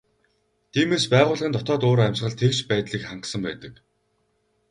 Тиймээс 0.71 1.05
байгууллагын 1.13 1.53
дотоод 1.55 1.81
уур 1.85 1.99
амьсгал 2.05 2.35
тэгш 2.41 2.59
байдлыг 2.69 3.01
хангасан 3.05 3.41
байдаг. 3.47 3.73